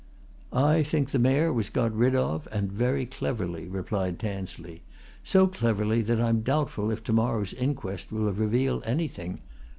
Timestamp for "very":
2.71-3.05